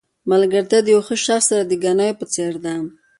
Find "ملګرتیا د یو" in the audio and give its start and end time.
0.31-1.01